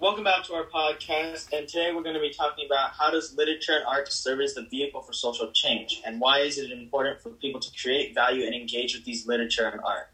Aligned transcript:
Welcome 0.00 0.24
back 0.24 0.44
to 0.44 0.54
our 0.54 0.64
podcast, 0.64 1.52
and 1.52 1.68
today 1.68 1.92
we're 1.94 2.02
going 2.02 2.14
to 2.14 2.22
be 2.22 2.32
talking 2.32 2.64
about 2.64 2.92
how 2.98 3.10
does 3.10 3.36
literature 3.36 3.72
and 3.76 3.84
art 3.84 4.10
serve 4.10 4.40
as 4.40 4.54
the 4.54 4.62
vehicle 4.62 5.02
for 5.02 5.12
social 5.12 5.50
change, 5.52 6.00
and 6.06 6.18
why 6.18 6.38
is 6.38 6.56
it 6.56 6.72
important 6.72 7.20
for 7.20 7.28
people 7.32 7.60
to 7.60 7.70
create 7.78 8.14
value 8.14 8.46
and 8.46 8.54
engage 8.54 8.94
with 8.94 9.04
these 9.04 9.26
literature 9.26 9.68
and 9.68 9.78
art. 9.84 10.08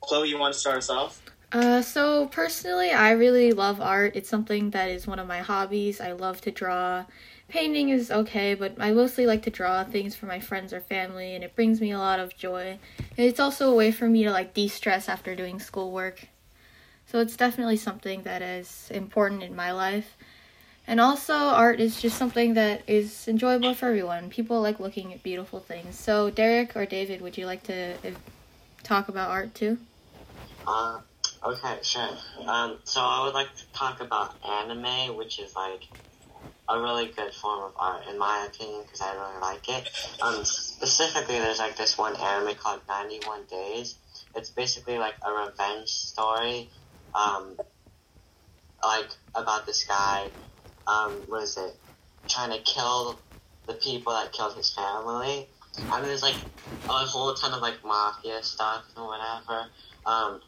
Chloe, 0.00 0.28
you 0.28 0.38
want 0.38 0.54
to 0.54 0.60
start 0.60 0.76
us 0.76 0.88
off? 0.88 1.20
Uh, 1.50 1.82
so 1.82 2.28
personally, 2.28 2.92
I 2.92 3.10
really 3.10 3.52
love 3.52 3.80
art. 3.80 4.14
It's 4.14 4.28
something 4.28 4.70
that 4.70 4.90
is 4.90 5.08
one 5.08 5.18
of 5.18 5.26
my 5.26 5.40
hobbies. 5.40 6.00
I 6.00 6.12
love 6.12 6.40
to 6.42 6.52
draw. 6.52 7.06
Painting 7.48 7.88
is 7.88 8.12
okay, 8.12 8.54
but 8.54 8.76
I 8.78 8.92
mostly 8.92 9.26
like 9.26 9.42
to 9.42 9.50
draw 9.50 9.82
things 9.82 10.14
for 10.14 10.26
my 10.26 10.38
friends 10.38 10.72
or 10.72 10.80
family, 10.80 11.34
and 11.34 11.42
it 11.42 11.56
brings 11.56 11.80
me 11.80 11.90
a 11.90 11.98
lot 11.98 12.20
of 12.20 12.36
joy. 12.36 12.78
And 12.98 13.26
it's 13.26 13.40
also 13.40 13.72
a 13.72 13.74
way 13.74 13.90
for 13.90 14.08
me 14.08 14.22
to 14.22 14.30
like 14.30 14.54
de-stress 14.54 15.08
after 15.08 15.34
doing 15.34 15.58
schoolwork. 15.58 16.28
So 17.06 17.20
it's 17.20 17.36
definitely 17.36 17.76
something 17.76 18.22
that 18.22 18.42
is 18.42 18.90
important 18.90 19.42
in 19.42 19.54
my 19.54 19.72
life. 19.72 20.16
And 20.88 21.00
also, 21.00 21.34
art 21.34 21.80
is 21.80 22.00
just 22.00 22.16
something 22.16 22.54
that 22.54 22.82
is 22.86 23.26
enjoyable 23.26 23.74
for 23.74 23.86
everyone. 23.86 24.30
People 24.30 24.60
like 24.60 24.78
looking 24.78 25.12
at 25.12 25.22
beautiful 25.22 25.58
things. 25.58 25.98
So, 25.98 26.30
Derek 26.30 26.76
or 26.76 26.86
David, 26.86 27.20
would 27.22 27.36
you 27.36 27.46
like 27.46 27.64
to 27.64 27.94
uh, 27.94 28.10
talk 28.84 29.08
about 29.08 29.30
art 29.30 29.54
too? 29.54 29.78
Uh, 30.64 31.00
okay, 31.44 31.78
sure. 31.82 32.08
Um, 32.46 32.78
so 32.84 33.00
I 33.00 33.24
would 33.24 33.34
like 33.34 33.54
to 33.56 33.72
talk 33.72 34.00
about 34.00 34.34
anime, 34.44 35.16
which 35.16 35.40
is 35.40 35.56
like 35.56 35.82
a 36.68 36.80
really 36.80 37.06
good 37.06 37.34
form 37.34 37.64
of 37.64 37.72
art, 37.78 38.02
in 38.08 38.18
my 38.18 38.48
opinion, 38.48 38.82
because 38.84 39.00
I 39.00 39.12
really 39.12 39.40
like 39.40 39.68
it. 39.68 39.88
Um, 40.22 40.44
specifically, 40.44 41.38
there's 41.38 41.58
like 41.58 41.76
this 41.76 41.98
one 41.98 42.14
anime 42.16 42.54
called 42.56 42.80
91 42.88 43.44
Days. 43.50 43.96
It's 44.36 44.50
basically 44.50 44.98
like 44.98 45.14
a 45.24 45.32
revenge 45.32 45.88
story 45.88 46.70
um, 47.16 47.56
like 48.82 49.08
about 49.34 49.66
this 49.66 49.84
guy, 49.84 50.28
um, 50.86 51.22
what 51.26 51.42
is 51.42 51.56
it, 51.56 51.74
trying 52.28 52.50
to 52.50 52.62
kill 52.62 53.18
the 53.66 53.74
people 53.74 54.12
that 54.12 54.32
killed 54.32 54.54
his 54.54 54.70
family. 54.70 55.48
I 55.90 55.98
mean, 55.98 56.08
there's 56.08 56.22
like 56.22 56.36
a 56.88 56.92
whole 56.92 57.34
ton 57.34 57.52
of 57.52 57.60
like 57.60 57.84
mafia 57.84 58.42
stuff 58.42 58.84
and 58.96 59.06
whatever. 59.06 59.66
Um, 60.04 60.40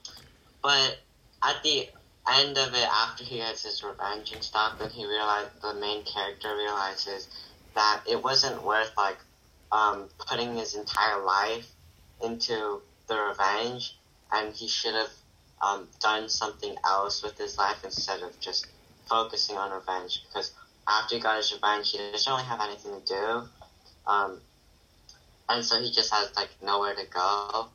but 0.63 0.99
at 1.43 1.63
the 1.63 1.89
end 2.31 2.59
of 2.59 2.75
it, 2.75 2.89
after 2.93 3.25
he 3.25 3.39
gets 3.39 3.65
his 3.65 3.83
revenge 3.83 4.33
and 4.33 4.43
stuff, 4.43 4.79
then 4.79 4.91
he 4.91 5.07
realized 5.07 5.51
the 5.63 5.75
main 5.75 6.05
character 6.05 6.55
realizes 6.57 7.29
that 7.75 8.03
it 8.09 8.23
wasn't 8.23 8.63
worth 8.65 8.93
like 8.97 9.19
um, 9.73 10.09
putting 10.29 10.55
his 10.55 10.75
entire 10.75 11.25
life 11.25 11.69
into 12.25 12.81
the 13.09 13.17
revenge, 13.17 13.97
and 14.33 14.55
he 14.55 14.69
should 14.69 14.95
have 14.95 15.11
um, 15.63 15.89
done 16.01 16.29
something 16.29 16.75
else 16.85 17.23
with 17.23 17.37
his 17.39 17.59
life 17.59 17.85
instead 17.85 18.23
of 18.23 18.39
just 18.41 18.67
focusing 19.09 19.57
on 19.57 19.71
revenge. 19.73 20.25
Because 20.29 20.53
after 20.89 21.17
he 21.17 21.21
got 21.21 21.37
his 21.37 21.53
revenge, 21.53 21.91
he 21.91 21.99
doesn't 21.99 22.31
really 22.33 22.45
have 22.45 22.61
anything 22.61 23.01
to 23.01 23.07
do. 23.07 23.43
Um, 24.07 24.41
and 25.49 25.65
so 25.65 25.81
he 25.81 25.91
just 25.91 26.13
has 26.13 26.31
like 26.37 26.51
nowhere 26.63 26.95
to 26.95 27.07
go. 27.13 27.69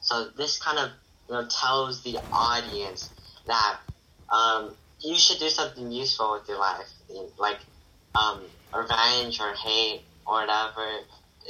So 0.00 0.28
this 0.36 0.60
kind 0.62 0.78
of 0.78 0.90
you 1.28 1.34
know 1.34 1.46
tells 1.48 2.02
the 2.02 2.18
audience 2.32 3.10
that 3.46 3.78
um, 4.32 4.76
you 5.00 5.16
should 5.16 5.38
do 5.38 5.48
something 5.48 5.90
useful 5.90 6.32
with 6.32 6.48
your 6.48 6.58
life, 6.58 6.92
like 7.38 7.58
um, 8.14 8.48
revenge 8.74 9.40
or 9.40 9.52
hate 9.54 10.02
or 10.26 10.40
whatever 10.40 10.86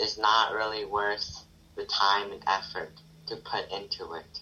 is 0.00 0.18
not 0.18 0.52
really 0.54 0.84
worth 0.84 1.44
the 1.76 1.84
time 1.84 2.32
and 2.32 2.42
effort 2.46 2.92
to 3.26 3.36
put 3.36 3.70
into 3.72 4.14
it. 4.14 4.40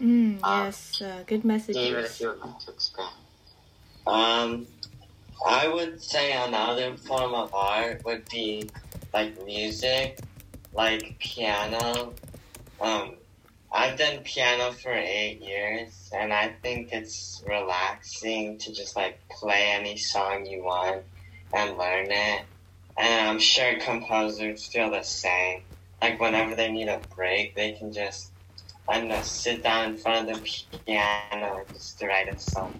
Mm, 0.00 0.42
um, 0.42 0.64
yes, 0.64 1.00
uh, 1.00 1.22
good 1.26 1.44
message. 1.44 1.76
David, 1.76 2.04
if 2.04 2.20
you 2.20 2.28
would 2.28 2.40
like 2.40 2.58
to 2.60 2.70
expand. 2.72 3.14
Um, 4.06 4.66
I 5.46 5.68
would 5.68 6.02
say 6.02 6.32
another 6.32 6.96
form 6.96 7.34
of 7.34 7.54
art 7.54 8.04
would 8.04 8.28
be 8.28 8.70
like 9.12 9.44
music, 9.44 10.18
like 10.72 11.16
piano. 11.18 12.14
Um, 12.80 13.14
I've 13.72 13.98
done 13.98 14.18
piano 14.24 14.72
for 14.72 14.92
eight 14.92 15.40
years, 15.40 16.10
and 16.14 16.32
I 16.32 16.54
think 16.62 16.92
it's 16.92 17.42
relaxing 17.46 18.58
to 18.58 18.72
just 18.72 18.96
like 18.96 19.18
play 19.28 19.70
any 19.72 19.96
song 19.96 20.46
you 20.46 20.62
want 20.64 21.02
and 21.52 21.76
learn 21.78 22.06
it. 22.10 22.42
And 22.96 23.28
I'm 23.28 23.38
sure 23.38 23.78
composers 23.80 24.66
feel 24.66 24.90
the 24.90 25.02
same. 25.02 25.62
Like 26.00 26.20
whenever 26.20 26.54
they 26.54 26.70
need 26.70 26.88
a 26.88 27.00
break, 27.14 27.54
they 27.54 27.72
can 27.72 27.92
just 27.92 28.30
I'm 28.88 29.08
gonna 29.08 29.24
sit 29.24 29.62
down 29.62 29.90
in 29.90 29.96
front 29.96 30.28
of 30.28 30.36
the 30.36 30.78
piano 30.86 31.58
and 31.58 31.68
just 31.68 32.02
write 32.02 32.28
a 32.28 32.38
song. 32.38 32.78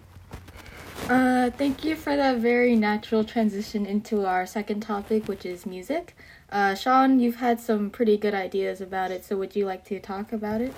Uh, 1.08 1.50
thank 1.50 1.84
you 1.84 1.96
for 1.96 2.16
that 2.16 2.38
very 2.38 2.76
natural 2.76 3.24
transition 3.24 3.84
into 3.84 4.24
our 4.24 4.46
second 4.46 4.80
topic, 4.80 5.28
which 5.28 5.44
is 5.44 5.66
music. 5.66 6.16
Uh, 6.50 6.74
Sean, 6.74 7.20
you've 7.20 7.36
had 7.36 7.60
some 7.60 7.90
pretty 7.90 8.16
good 8.16 8.34
ideas 8.34 8.80
about 8.80 9.10
it, 9.10 9.24
so 9.24 9.36
would 9.36 9.56
you 9.56 9.66
like 9.66 9.84
to 9.86 9.98
talk 9.98 10.32
about 10.32 10.60
it? 10.60 10.72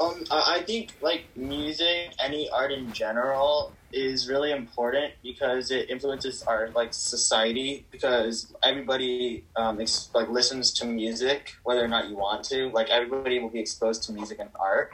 Um, 0.00 0.24
I 0.30 0.62
think 0.66 0.94
like 1.00 1.26
music, 1.36 2.14
any 2.18 2.50
art 2.50 2.72
in 2.72 2.92
general, 2.92 3.72
is 3.92 4.28
really 4.28 4.50
important 4.50 5.12
because 5.22 5.70
it 5.70 5.88
influences 5.88 6.42
our 6.48 6.70
like 6.74 6.92
society 6.92 7.86
because 7.92 8.52
everybody 8.64 9.44
um, 9.56 9.80
ex- 9.80 10.10
like 10.14 10.28
listens 10.28 10.72
to 10.74 10.84
music 10.84 11.52
whether 11.62 11.84
or 11.84 11.88
not 11.88 12.08
you 12.08 12.16
want 12.16 12.44
to. 12.46 12.70
Like 12.70 12.90
everybody 12.90 13.38
will 13.38 13.50
be 13.50 13.60
exposed 13.60 14.02
to 14.04 14.12
music 14.12 14.40
and 14.40 14.50
art. 14.60 14.90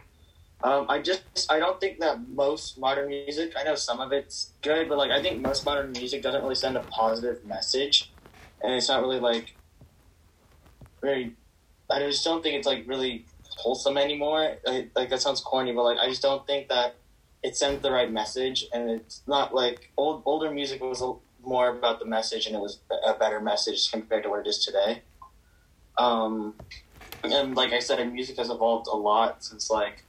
Um, 0.63 0.87
I 0.91 1.01
just 1.01 1.51
I 1.51 1.59
don't 1.59 1.81
think 1.81 2.01
that 2.01 2.29
most 2.29 2.79
modern 2.79 3.09
music. 3.09 3.55
I 3.59 3.63
know 3.65 3.75
some 3.75 4.01
of 4.01 4.13
it's 4.13 4.53
good, 4.61 4.91
but 4.91 4.99
like 4.99 5.11
I 5.11 5.23
think 5.23 5.41
most 5.41 5.65
modern 5.65 5.93
music 5.93 6.23
doesn't 6.23 6.43
really 6.43 6.55
send 6.55 6.77
a 6.77 6.85
positive 6.91 7.43
message, 7.47 8.13
and 8.63 8.75
it's 8.75 8.89
not 8.89 9.01
really 9.01 9.21
like 9.21 9.57
very. 11.03 11.37
I 11.91 12.01
just 12.01 12.23
don't 12.23 12.43
think 12.43 12.57
it's 12.57 12.67
like 12.67 12.85
really 12.87 13.25
wholesome 13.57 13.97
anymore. 13.97 14.57
Like, 14.67 14.91
like 14.95 15.11
that 15.11 15.21
sounds 15.21 15.41
corny, 15.41 15.73
but 15.73 15.85
like 15.85 15.99
I 15.99 16.09
just 16.09 16.23
don't 16.23 16.47
think 16.47 16.69
that 16.69 16.97
it 17.43 17.57
sends 17.57 17.83
the 17.83 17.91
right 17.91 18.11
message, 18.11 18.67
and 18.73 18.91
it's 18.91 19.23
not 19.27 19.55
like 19.55 19.91
old 19.97 20.23
older 20.27 20.51
music 20.51 20.83
was 20.83 21.03
more 21.43 21.69
about 21.69 21.99
the 21.99 22.07
message, 22.07 22.47
and 22.47 22.55
it 22.55 22.61
was 22.61 22.81
a 23.07 23.15
better 23.15 23.41
message 23.41 23.91
compared 23.91 24.23
to 24.25 24.31
what 24.31 24.41
it 24.41 24.47
is 24.47 24.65
today. 24.65 25.03
Um, 25.99 26.55
and 27.25 27.55
like 27.55 27.73
I 27.73 27.79
said, 27.79 28.01
music 28.13 28.37
has 28.39 28.51
evolved 28.51 28.87
a 28.87 28.97
lot 28.97 29.45
since 29.45 29.71
like 29.71 30.05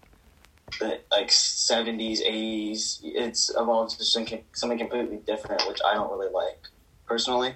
the 0.79 0.99
like 1.11 1.31
seventies, 1.31 2.21
eighties. 2.21 3.01
It's 3.03 3.49
evolved 3.49 3.97
to 3.97 4.05
something 4.05 4.43
completely 4.53 5.17
different, 5.25 5.67
which 5.67 5.79
I 5.85 5.93
don't 5.93 6.11
really 6.11 6.31
like 6.31 6.59
personally. 7.05 7.55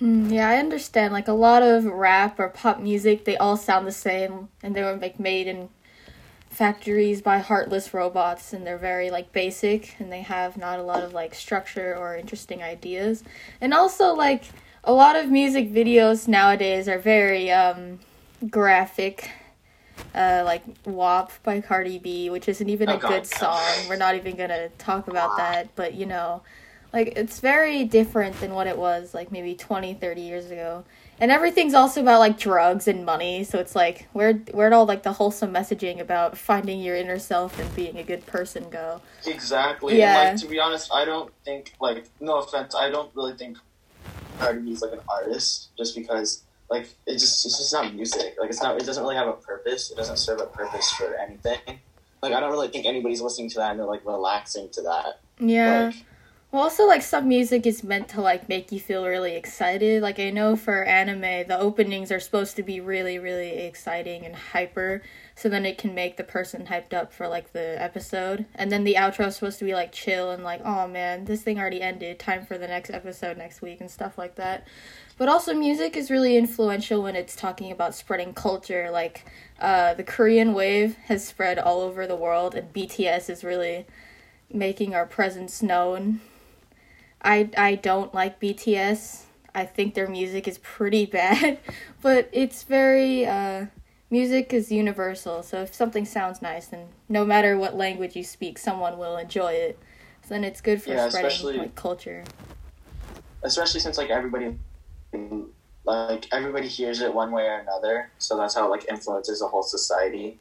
Mm, 0.00 0.32
yeah, 0.32 0.48
I 0.48 0.56
understand. 0.56 1.12
Like 1.12 1.28
a 1.28 1.32
lot 1.32 1.62
of 1.62 1.84
rap 1.84 2.38
or 2.38 2.48
pop 2.48 2.80
music, 2.80 3.24
they 3.24 3.36
all 3.36 3.56
sound 3.56 3.86
the 3.86 3.92
same, 3.92 4.48
and 4.62 4.74
they 4.74 4.82
were 4.82 4.96
like 4.96 5.20
made 5.20 5.46
in 5.46 5.68
factories 6.54 7.20
by 7.20 7.38
heartless 7.38 7.92
robots 7.92 8.52
and 8.52 8.64
they're 8.64 8.78
very 8.78 9.10
like 9.10 9.32
basic 9.32 9.96
and 9.98 10.12
they 10.12 10.20
have 10.20 10.56
not 10.56 10.78
a 10.78 10.82
lot 10.82 11.02
of 11.02 11.12
like 11.12 11.34
structure 11.34 11.96
or 11.96 12.16
interesting 12.16 12.62
ideas. 12.62 13.24
And 13.60 13.74
also 13.74 14.14
like 14.14 14.44
a 14.84 14.92
lot 14.92 15.16
of 15.16 15.30
music 15.30 15.72
videos 15.72 16.28
nowadays 16.28 16.88
are 16.88 16.98
very 16.98 17.50
um 17.50 17.98
graphic. 18.48 19.30
Uh, 20.12 20.42
like 20.44 20.62
WAP 20.84 21.30
by 21.44 21.60
Cardi 21.60 21.98
B, 21.98 22.30
which 22.30 22.48
isn't 22.48 22.68
even 22.68 22.88
a 22.88 22.96
good 22.98 23.26
song. 23.26 23.60
We're 23.88 23.96
not 23.96 24.14
even 24.16 24.36
gonna 24.36 24.68
talk 24.78 25.08
about 25.08 25.36
that, 25.36 25.74
but 25.76 25.94
you 25.94 26.06
know, 26.06 26.42
like 26.94 27.14
it's 27.16 27.40
very 27.40 27.84
different 27.84 28.38
than 28.40 28.54
what 28.54 28.68
it 28.68 28.78
was 28.78 29.12
like 29.12 29.32
maybe 29.32 29.54
20, 29.54 29.94
30 29.94 30.20
years 30.20 30.50
ago. 30.50 30.84
And 31.20 31.30
everything's 31.30 31.74
also 31.74 32.00
about 32.00 32.20
like 32.20 32.38
drugs 32.38 32.88
and 32.88 33.04
money. 33.04 33.44
So 33.44 33.58
it's 33.58 33.74
like 33.74 34.08
where 34.12 34.34
where'd 34.52 34.72
all 34.72 34.86
like 34.86 35.02
the 35.02 35.12
wholesome 35.12 35.52
messaging 35.52 36.00
about 36.00 36.38
finding 36.38 36.80
your 36.80 36.96
inner 36.96 37.18
self 37.18 37.58
and 37.58 37.74
being 37.74 37.98
a 37.98 38.04
good 38.04 38.24
person 38.26 38.70
go? 38.70 39.00
Exactly. 39.26 39.98
Yeah. 39.98 40.20
and, 40.20 40.28
like 40.30 40.42
to 40.42 40.48
be 40.48 40.60
honest 40.60 40.90
i 40.94 41.04
don't 41.04 41.32
think 41.44 41.74
like 41.80 42.04
no 42.20 42.38
offense 42.38 42.74
i 42.74 42.90
don't 42.90 43.10
really 43.14 43.34
think 43.34 43.58
Cardi 44.38 44.70
is 44.72 44.82
like 44.82 44.92
an 44.92 45.00
artist 45.08 45.70
just 45.76 45.94
because 45.96 46.42
like 46.70 46.88
it 47.06 47.14
just 47.14 47.44
it's 47.44 47.58
just 47.58 47.72
not 47.72 47.94
music. 47.94 48.36
Like 48.38 48.50
it's 48.50 48.62
not 48.62 48.76
it 48.80 48.86
doesn't 48.86 49.02
really 49.02 49.16
have 49.16 49.28
a 49.28 49.34
purpose. 49.34 49.90
It 49.90 49.96
doesn't 49.96 50.16
serve 50.16 50.40
a 50.40 50.46
purpose 50.46 50.90
for 50.92 51.14
anything. 51.16 51.58
Like 52.22 52.32
i 52.32 52.40
don't 52.40 52.50
really 52.50 52.68
think 52.68 52.86
anybody's 52.86 53.20
listening 53.20 53.50
to 53.50 53.56
that 53.58 53.72
and 53.72 53.78
they're 53.78 53.86
like 53.86 54.04
relaxing 54.06 54.70
to 54.70 54.82
that. 54.82 55.20
Yeah. 55.38 55.86
Like, 55.86 55.94
well, 56.54 56.62
also, 56.62 56.86
like, 56.86 57.02
some 57.02 57.26
music 57.26 57.66
is 57.66 57.82
meant 57.82 58.06
to, 58.10 58.20
like, 58.20 58.48
make 58.48 58.70
you 58.70 58.78
feel 58.78 59.04
really 59.04 59.34
excited. 59.34 60.00
Like, 60.00 60.20
I 60.20 60.30
know 60.30 60.54
for 60.54 60.84
anime, 60.84 61.48
the 61.48 61.58
openings 61.58 62.12
are 62.12 62.20
supposed 62.20 62.54
to 62.54 62.62
be 62.62 62.78
really, 62.78 63.18
really 63.18 63.64
exciting 63.64 64.24
and 64.24 64.36
hyper, 64.36 65.02
so 65.34 65.48
then 65.48 65.66
it 65.66 65.78
can 65.78 65.96
make 65.96 66.16
the 66.16 66.22
person 66.22 66.66
hyped 66.66 66.94
up 66.94 67.12
for, 67.12 67.26
like, 67.26 67.52
the 67.52 67.82
episode. 67.82 68.46
And 68.54 68.70
then 68.70 68.84
the 68.84 68.94
outro 68.94 69.26
is 69.26 69.34
supposed 69.34 69.58
to 69.58 69.64
be, 69.64 69.74
like, 69.74 69.90
chill 69.90 70.30
and, 70.30 70.44
like, 70.44 70.60
oh 70.64 70.86
man, 70.86 71.24
this 71.24 71.42
thing 71.42 71.58
already 71.58 71.82
ended, 71.82 72.20
time 72.20 72.46
for 72.46 72.56
the 72.56 72.68
next 72.68 72.90
episode 72.90 73.36
next 73.36 73.60
week, 73.60 73.80
and 73.80 73.90
stuff 73.90 74.16
like 74.16 74.36
that. 74.36 74.68
But 75.18 75.28
also, 75.28 75.54
music 75.54 75.96
is 75.96 76.08
really 76.08 76.36
influential 76.36 77.02
when 77.02 77.16
it's 77.16 77.34
talking 77.34 77.72
about 77.72 77.96
spreading 77.96 78.32
culture. 78.32 78.92
Like, 78.92 79.26
uh, 79.58 79.94
the 79.94 80.04
Korean 80.04 80.54
wave 80.54 80.94
has 81.06 81.26
spread 81.26 81.58
all 81.58 81.80
over 81.80 82.06
the 82.06 82.14
world, 82.14 82.54
and 82.54 82.72
BTS 82.72 83.28
is 83.28 83.42
really 83.42 83.86
making 84.52 84.94
our 84.94 85.04
presence 85.04 85.60
known. 85.60 86.20
I 87.24 87.50
I 87.56 87.74
don't 87.76 88.14
like 88.14 88.40
BTS. 88.40 89.24
I 89.54 89.64
think 89.64 89.94
their 89.94 90.08
music 90.08 90.48
is 90.48 90.58
pretty 90.58 91.06
bad, 91.20 91.58
but 92.02 92.28
it's 92.32 92.64
very 92.64 93.26
uh, 93.26 93.66
music 94.10 94.52
is 94.52 94.70
universal. 94.72 95.42
So 95.42 95.62
if 95.62 95.74
something 95.74 96.04
sounds 96.04 96.42
nice, 96.42 96.66
then 96.68 96.88
no 97.08 97.24
matter 97.24 97.56
what 97.56 97.76
language 97.76 98.16
you 98.16 98.24
speak, 98.24 98.58
someone 98.58 98.98
will 98.98 99.16
enjoy 99.16 99.52
it. 99.52 99.78
So 100.22 100.30
then 100.34 100.44
it's 100.44 100.60
good 100.60 100.82
for 100.82 100.90
Yeah, 100.90 101.08
spreading 101.08 101.58
like 101.58 101.74
culture. 101.74 102.24
especially 103.42 103.80
since 103.80 103.98
like 103.98 104.10
everybody 104.10 104.56
like 105.84 106.26
everybody 106.32 106.66
hears 106.66 107.00
it 107.00 107.14
one 107.14 107.30
way 107.30 107.44
or 107.44 107.58
another 107.58 108.10
so 108.18 108.36
that's 108.36 108.54
how 108.54 108.66
it 108.66 108.70
like 108.70 108.88
influences 108.88 109.40
the 109.40 109.46
whole 109.46 109.62
society 109.62 110.38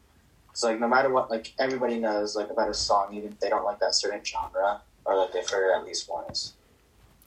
so 0.53 0.69
like 0.69 0.79
no 0.79 0.87
matter 0.87 1.09
what 1.09 1.29
like 1.29 1.53
everybody 1.59 1.99
knows 1.99 2.35
like 2.35 2.49
about 2.49 2.69
a 2.69 2.73
song 2.73 3.13
even 3.13 3.31
if 3.33 3.39
they 3.39 3.49
don't 3.49 3.65
like 3.65 3.79
that 3.79 3.93
certain 3.93 4.23
genre 4.23 4.81
or 5.05 5.17
like 5.17 5.33
they've 5.33 5.49
heard 5.49 5.69
it 5.71 5.77
at 5.77 5.85
least 5.85 6.09
once 6.09 6.53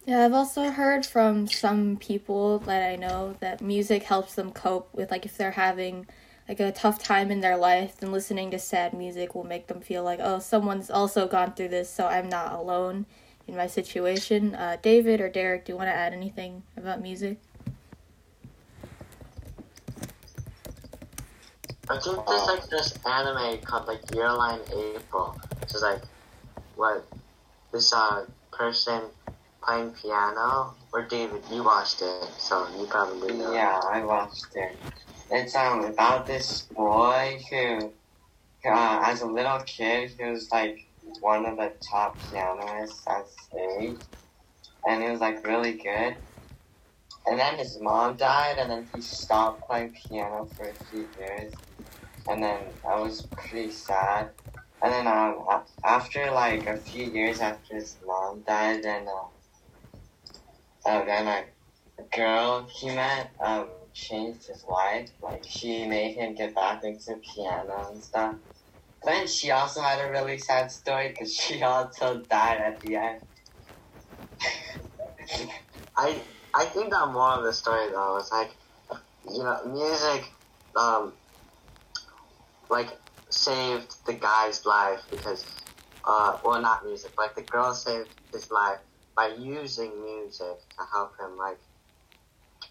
Yeah, 0.07 0.25
I've 0.25 0.35
also 0.35 0.71
heard 0.71 1.05
from 1.05 1.49
some 1.49 1.97
people 1.97 2.61
that 2.61 2.81
I 2.81 2.95
know 2.95 3.35
that 3.41 3.61
music 3.61 4.05
helps 4.05 4.37
them 4.37 4.53
cope 4.53 4.89
with 4.95 5.11
like 5.11 5.27
if 5.27 5.37
they're 5.37 5.51
having 5.51 6.07
like 6.49 6.61
a 6.61 6.71
tough 6.71 7.03
time 7.03 7.33
in 7.33 7.41
their 7.41 7.57
life, 7.57 7.97
then 7.97 8.13
listening 8.13 8.53
to 8.53 8.59
sad 8.61 8.95
music 8.95 9.35
will 9.35 9.43
make 9.43 9.67
them 9.67 9.81
feel 9.81 10.05
like, 10.05 10.21
oh, 10.23 10.39
someone's 10.39 10.91
also 10.91 11.27
gone 11.27 11.55
through 11.55 11.71
this, 11.71 11.91
so 11.91 12.07
I'm 12.07 12.29
not 12.29 12.53
alone 12.53 13.07
in 13.49 13.57
my 13.57 13.67
situation. 13.67 14.55
Uh, 14.55 14.77
David 14.81 15.21
or 15.21 15.29
Derek, 15.29 15.65
do 15.65 15.73
you 15.73 15.77
want 15.77 15.89
to 15.89 15.95
add 15.95 16.13
anything 16.13 16.63
about 16.77 17.03
music? 17.03 17.41
I 21.89 21.99
think 21.99 22.25
there's 22.29 22.47
like 22.47 22.69
this 22.69 22.97
anime 23.05 23.59
called 23.63 23.89
like 23.89 24.15
Your 24.15 24.33
Lie 24.33 24.61
in 24.71 24.95
April, 24.95 25.37
which 25.61 25.75
is 25.75 25.83
like 25.83 26.03
what 26.77 27.05
this 27.73 27.93
uh 27.93 28.25
person 28.53 29.03
playing 29.67 29.93
piano. 29.93 30.75
Or 30.93 31.03
David, 31.07 31.43
you 31.51 31.65
watched 31.65 32.03
it, 32.03 32.25
so 32.39 32.69
you 32.79 32.87
probably 32.87 33.35
know. 33.35 33.53
Yeah, 33.53 33.81
I 33.93 34.05
watched 34.05 34.47
it. 34.55 34.79
It's 35.31 35.55
um 35.57 35.85
about 35.85 36.27
this 36.27 36.63
boy 36.75 37.41
who, 37.51 37.93
uh, 38.69 39.01
as 39.05 39.23
a 39.23 39.27
little 39.27 39.61
kid, 39.61 40.13
he 40.19 40.25
was 40.25 40.49
like 40.53 40.79
one 41.21 41.47
of 41.47 41.57
the 41.57 41.73
top 41.91 42.19
pianists 42.31 43.07
at 43.09 43.29
stage, 43.29 44.01
and 44.87 45.03
he 45.03 45.11
was 45.11 45.21
like 45.21 45.47
really 45.47 45.75
good. 45.75 46.17
And 47.27 47.39
then 47.39 47.59
his 47.59 47.79
mom 47.81 48.17
died, 48.17 48.59
and 48.59 48.71
then 48.71 48.89
he 48.95 49.01
stopped 49.03 49.67
playing 49.69 49.95
piano 50.09 50.49
for 50.57 50.69
a 50.71 50.75
few 50.75 51.09
years, 51.19 51.55
and 52.29 52.43
then 52.43 52.75
that 52.85 52.99
was 53.01 53.29
pretty 53.37 53.71
sad. 53.73 54.31
And 54.83 54.93
then 54.93 55.07
um 55.09 55.45
after 55.85 56.31
like 56.31 56.67
a 56.67 56.77
few 56.77 57.05
years 57.07 57.41
after 57.41 57.75
his 57.77 57.99
mom 58.07 58.43
died, 58.47 58.83
then 58.85 59.07
uh, 59.09 59.29
uh 60.87 61.05
then 61.05 61.27
a 61.27 62.17
girl 62.17 62.69
he 62.73 62.89
met 62.89 63.33
um 63.45 63.69
changed 63.95 64.47
his 64.47 64.65
life. 64.69 65.11
Like 65.23 65.45
she 65.49 65.87
made 65.87 66.15
him 66.15 66.35
get 66.35 66.55
back 66.55 66.85
into 66.85 67.17
piano 67.35 67.89
and 67.91 68.03
stuff. 68.03 68.37
Then 69.05 69.27
she 69.27 69.51
also 69.51 69.81
had 69.81 70.05
a 70.05 70.11
really 70.11 70.39
sad 70.39 70.71
story 70.71 71.09
because 71.09 71.35
she 71.35 71.63
also 71.75 72.21
died 72.31 72.61
at 72.61 72.81
the 72.83 72.97
end. 72.97 73.23
I 75.97 76.23
I 76.55 76.65
think 76.67 76.91
that 76.91 77.09
more 77.13 77.33
of 77.33 77.45
the 77.45 77.53
story 77.53 77.89
though 77.91 78.19
is 78.19 78.31
like 78.31 78.51
you 79.25 79.43
know 79.43 79.65
music 79.67 80.31
um 80.77 81.15
like 82.71 82.89
saved 83.31 83.93
the 84.07 84.13
guy's 84.15 84.65
life 84.67 85.01
because 85.11 85.45
uh 86.05 86.37
well 86.45 86.61
not 86.61 86.85
music 86.85 87.13
like 87.19 87.35
the 87.35 87.43
girl 87.43 87.75
saved 87.75 88.09
his 88.33 88.51
life 88.51 88.79
by 89.17 89.29
using 89.29 89.91
music 90.03 90.59
to 90.79 90.85
help 90.93 91.19
him 91.19 91.37
like 91.39 91.59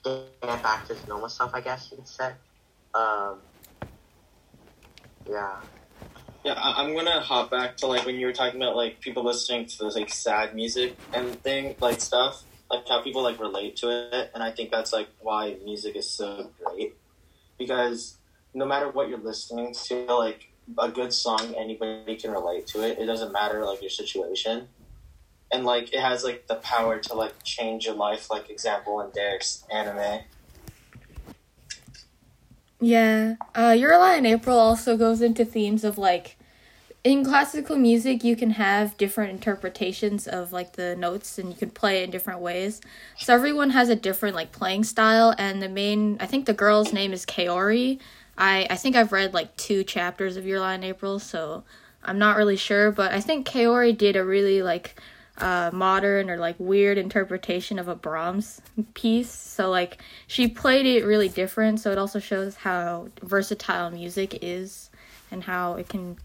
get 0.03 0.61
back 0.63 0.87
to 0.87 0.93
his 0.93 1.07
normal 1.07 1.29
stuff 1.29 1.51
I 1.53 1.61
guess 1.61 1.89
you 1.91 1.97
could 1.97 2.07
say. 2.07 2.31
Um 2.93 3.39
yeah. 5.29 5.55
Yeah 6.43 6.53
I- 6.53 6.83
i'm 6.83 6.93
gonna 6.95 7.19
hop 7.21 7.49
back 7.49 7.75
to 7.77 7.87
like 7.87 8.05
when 8.05 8.15
you 8.15 8.27
were 8.27 8.33
talking 8.33 8.61
about 8.61 8.75
like 8.75 8.99
people 8.99 9.23
listening 9.23 9.65
to 9.65 9.83
this 9.85 9.95
like 9.95 10.09
sad 10.09 10.53
music 10.53 10.95
and 11.13 11.41
thing 11.41 11.75
like 11.81 11.99
stuff 11.99 12.43
like 12.69 12.87
how 12.87 13.01
people 13.01 13.23
like 13.23 13.39
relate 13.39 13.75
to 13.77 13.89
it 13.89 14.31
and 14.33 14.43
i 14.43 14.51
think 14.51 14.69
that's 14.71 14.93
like 14.93 15.07
why 15.21 15.55
music 15.63 15.95
is 15.95 16.09
so 16.09 16.49
great. 16.63 16.95
Because 17.57 18.17
no 18.53 18.65
matter 18.65 18.89
what 18.89 19.09
you're 19.09 19.19
listening 19.19 19.73
to 19.85 20.05
like 20.13 20.49
a 20.77 20.89
good 20.89 21.13
song 21.13 21.53
anybody 21.57 22.15
can 22.15 22.31
relate 22.31 22.65
to 22.67 22.81
it. 22.81 22.97
It 22.99 23.05
doesn't 23.05 23.31
matter 23.31 23.63
like 23.65 23.81
your 23.81 23.89
situation 23.89 24.67
and 25.51 25.65
like 25.65 25.93
it 25.93 25.99
has 25.99 26.23
like 26.23 26.47
the 26.47 26.55
power 26.55 26.99
to 26.99 27.13
like 27.13 27.33
change 27.43 27.85
your 27.85 27.95
life 27.95 28.29
like 28.29 28.49
example 28.49 29.01
in 29.01 29.09
derek's 29.11 29.63
anime 29.71 30.21
Yeah. 32.79 33.35
Uh, 33.55 33.75
Your 33.77 33.97
Lie 33.97 34.15
in 34.17 34.25
April 34.25 34.59
also 34.59 34.97
goes 34.97 35.21
into 35.21 35.45
themes 35.45 35.83
of 35.83 35.97
like 35.97 36.37
in 37.03 37.23
classical 37.23 37.77
music 37.77 38.23
you 38.23 38.35
can 38.35 38.51
have 38.51 38.97
different 38.97 39.31
interpretations 39.31 40.27
of 40.27 40.51
like 40.51 40.73
the 40.73 40.95
notes 40.95 41.37
and 41.37 41.49
you 41.49 41.55
can 41.55 41.69
play 41.69 42.01
it 42.01 42.03
in 42.03 42.11
different 42.11 42.41
ways. 42.41 42.81
So 43.17 43.33
everyone 43.33 43.71
has 43.71 43.89
a 43.89 43.95
different 43.95 44.35
like 44.35 44.51
playing 44.51 44.83
style 44.83 45.33
and 45.37 45.61
the 45.61 45.69
main 45.69 46.17
I 46.19 46.25
think 46.25 46.45
the 46.45 46.53
girl's 46.53 46.91
name 46.93 47.13
is 47.13 47.25
Kaori. 47.25 47.99
I 48.37 48.67
I 48.69 48.75
think 48.75 48.95
I've 48.95 49.11
read 49.11 49.33
like 49.33 49.55
two 49.55 49.83
chapters 49.83 50.35
of 50.37 50.45
Your 50.45 50.59
Lie 50.59 50.75
in 50.75 50.83
April, 50.83 51.17
so 51.19 51.63
I'm 52.03 52.19
not 52.19 52.37
really 52.37 52.57
sure, 52.57 52.91
but 52.91 53.13
I 53.13 53.21
think 53.21 53.47
Kaori 53.47 53.97
did 53.97 54.15
a 54.15 54.23
really 54.23 54.61
like 54.61 54.99
uh, 55.37 55.69
modern 55.73 56.29
or 56.29 56.37
like 56.37 56.55
weird 56.59 56.97
interpretation 56.97 57.79
of 57.79 57.87
a 57.87 57.95
Brahms 57.95 58.61
piece. 58.93 59.29
So 59.29 59.69
like 59.69 60.01
she 60.27 60.47
played 60.47 60.85
it 60.85 61.05
really 61.05 61.29
different. 61.29 61.79
So 61.79 61.91
it 61.91 61.97
also 61.97 62.19
shows 62.19 62.55
how 62.55 63.09
versatile 63.21 63.91
music 63.91 64.39
is 64.41 64.89
and 65.31 65.43
how 65.43 65.73
it 65.73 65.89
can 65.89 66.17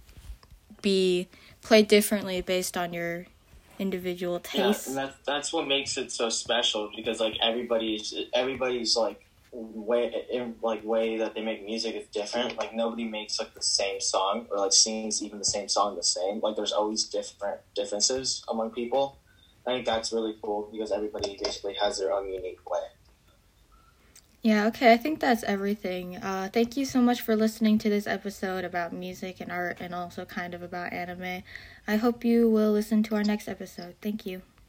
be 0.82 1.28
played 1.62 1.88
differently 1.88 2.40
based 2.40 2.76
on 2.76 2.92
your 2.92 3.26
individual 3.78 4.40
Yeah, 4.86 4.92
and 4.92 4.96
that's 4.96 5.16
that's 5.26 5.52
what 5.52 5.66
makes 5.66 5.96
it 5.96 6.12
so 6.12 6.28
special 6.28 6.90
because 6.94 7.18
like 7.18 7.34
everybody's 7.42 8.14
everybody's 8.34 8.96
like 8.96 9.26
way 9.52 10.24
in 10.30 10.54
like 10.62 10.84
way 10.84 11.16
that 11.18 11.34
they 11.34 11.42
make 11.42 11.64
music 11.64 11.94
is 11.96 12.06
different. 12.08 12.56
Like 12.56 12.74
nobody 12.74 13.04
makes 13.04 13.38
like 13.38 13.54
the 13.54 13.62
same 13.62 14.00
song 14.00 14.46
or 14.50 14.58
like 14.58 14.72
sings 14.72 15.22
even 15.22 15.38
the 15.38 15.44
same 15.44 15.68
song 15.68 15.96
the 15.96 16.02
same. 16.02 16.40
Like 16.40 16.56
there's 16.56 16.72
always 16.72 17.04
different 17.04 17.60
differences 17.74 18.44
among 18.48 18.70
people. 18.70 19.18
I 19.66 19.72
think 19.72 19.86
that's 19.86 20.12
really 20.12 20.36
cool 20.42 20.68
because 20.72 20.92
everybody 20.92 21.38
basically 21.42 21.74
has 21.74 21.98
their 21.98 22.12
own 22.12 22.32
unique 22.32 22.68
way. 22.70 22.80
Yeah, 24.42 24.68
okay, 24.68 24.94
I 24.94 24.96
think 24.96 25.20
that's 25.20 25.42
everything. 25.42 26.16
Uh, 26.16 26.48
thank 26.50 26.74
you 26.74 26.86
so 26.86 27.02
much 27.02 27.20
for 27.20 27.36
listening 27.36 27.76
to 27.78 27.90
this 27.90 28.06
episode 28.06 28.64
about 28.64 28.90
music 28.90 29.38
and 29.38 29.52
art 29.52 29.78
and 29.80 29.94
also 29.94 30.24
kind 30.24 30.54
of 30.54 30.62
about 30.62 30.94
anime. 30.94 31.42
I 31.86 31.96
hope 31.96 32.24
you 32.24 32.48
will 32.48 32.72
listen 32.72 33.02
to 33.04 33.16
our 33.16 33.24
next 33.24 33.48
episode. 33.48 33.96
Thank 34.00 34.24
you. 34.24 34.40